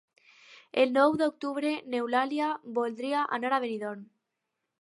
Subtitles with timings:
[0.83, 2.49] El nou d'octubre n'Eulàlia
[2.81, 4.03] voldria anar a Benidorm.